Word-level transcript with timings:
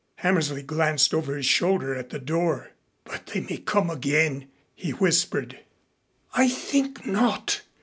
Hammersley 0.15 0.63
glanced 0.63 1.13
over 1.13 1.35
his 1.35 1.45
shoulder 1.45 1.93
at 1.93 2.09
the 2.09 2.17
door. 2.17 2.71
"But 3.03 3.27
they 3.27 3.41
may 3.41 3.57
come 3.57 3.87
again," 3.91 4.47
he 4.73 4.93
whispered. 4.93 5.59
"I 6.33 6.47
think 6.49 7.05
not. 7.05 7.61